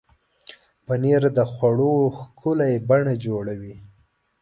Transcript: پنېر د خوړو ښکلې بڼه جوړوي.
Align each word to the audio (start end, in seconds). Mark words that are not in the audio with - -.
پنېر 0.85 1.23
د 1.37 1.39
خوړو 1.51 1.93
ښکلې 2.19 2.71
بڼه 2.89 3.13
جوړوي. 3.25 3.75